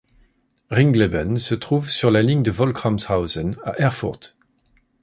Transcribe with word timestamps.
Ringleben 0.71 1.37
se 1.37 1.53
trouve 1.53 1.87
sur 1.91 2.09
la 2.09 2.23
ligne 2.23 2.41
de 2.41 2.49
Wolkramshausen 2.49 3.57
à 3.63 3.79
Erfurt. 3.79 4.35